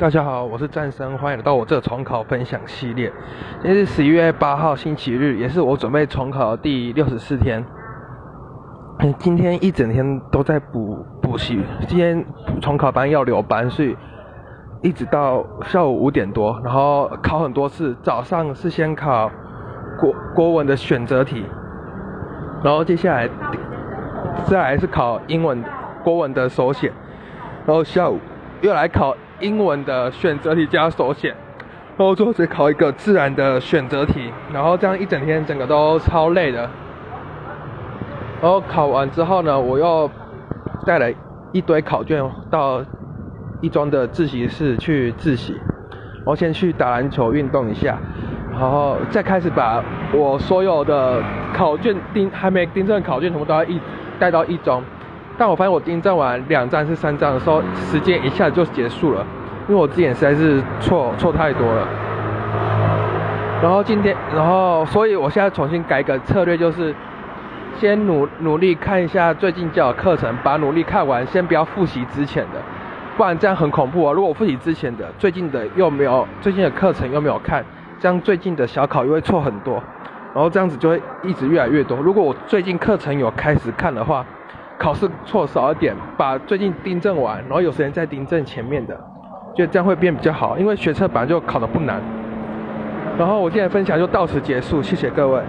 [0.00, 3.12] 大家好，我是战生，欢迎来到我这个重考分享系列。
[3.60, 7.62] 今天是十一月八号星期日，也是我准备重考的第六十四天。
[9.18, 12.24] 今天一整天都在补补习，今天
[12.62, 13.94] 重考班要留班，所以
[14.82, 17.94] 一直到下午五点多，然后考很多次。
[18.02, 19.30] 早上是先考
[20.00, 21.44] 国国文的选择题，
[22.64, 23.28] 然后接下来
[24.46, 25.62] 再来是考英文
[26.02, 26.90] 国文的手写，
[27.66, 28.18] 然后下午
[28.62, 29.14] 又来考。
[29.40, 31.28] 英文的选择题加手写，
[31.96, 36.68] 然后最后再考一个自然的选择题，然后这样一整天整个都超累的。
[38.40, 40.10] 然后考完之后呢，我又
[40.86, 41.06] 带了
[41.52, 42.82] 一堆考卷到
[43.60, 45.54] 一中的自习室去自习。
[46.24, 47.98] 我先去打篮球运动一下，
[48.52, 49.82] 然后再开始把
[50.14, 51.22] 我所有的
[51.52, 53.80] 考卷订还没订正考卷全部都要一
[54.18, 54.82] 带到一中。
[55.40, 59.24] 但我发现我订正完两站是三站的时候，时间一下子就结束了，
[59.66, 61.88] 因为我之前实在是错错太多了。
[63.62, 66.94] 然后今天，然后所以我现在重新改个策略，就是
[67.78, 72.60] 先努努力看一下最近教的课程，把努力看完，先不要复习之前的，
[73.16, 74.12] 不然这样很恐怖啊！
[74.12, 77.64] 如果我复习之前的，最近的又没有最近的课程又没有看，
[77.98, 79.82] 这样最近的小考又会错很多，
[80.34, 81.96] 然后这样子就会一直越来越多。
[81.96, 84.22] 如果我最近课程有开始看的话，
[84.80, 88.98] 考试错少一点，把最近订正完，然后有时间再订正前面的，
[89.54, 90.58] 觉得这样会变比较好。
[90.58, 92.00] 因为学测本来就考的不难。
[93.18, 95.42] 然后我今天分享就到此结束，谢谢各位。